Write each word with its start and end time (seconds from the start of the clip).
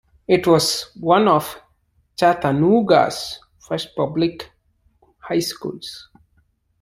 It 0.27 0.47
was 0.47 0.89
one 0.99 1.27
of 1.27 1.61
Chattanooga's 2.17 3.37
first 3.59 3.95
public 3.95 4.49
high 5.19 5.37
schools. 5.37 6.09